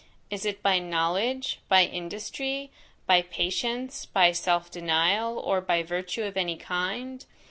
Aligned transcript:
Is 0.31 0.45
it 0.47 0.63
by 0.63 0.79
knowledge, 0.79 1.59
by 1.69 1.83
industry, 1.85 2.71
by 3.05 3.21
patience, 3.21 4.07
by 4.07 4.31
self 4.31 4.71
denial, 4.71 5.37
or 5.37 5.61
by 5.61 5.83
virtue 5.83 6.23
of 6.23 6.35
any 6.35 6.57
kind? 6.57 7.23